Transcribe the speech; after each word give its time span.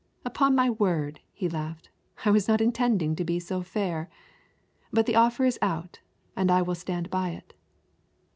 "Upon 0.25 0.55
my 0.55 0.67
word," 0.71 1.19
he 1.31 1.47
laughed, 1.47 1.89
"I 2.25 2.31
was 2.31 2.47
not 2.47 2.59
intending 2.59 3.15
to 3.15 3.23
be 3.23 3.39
so 3.39 3.61
fair. 3.61 4.09
But 4.91 5.05
the 5.05 5.15
offer 5.15 5.45
is 5.45 5.59
out, 5.61 5.99
and 6.35 6.49
I 6.49 6.63
will 6.63 6.73
stand 6.73 7.11
by 7.11 7.29
it." 7.33 7.53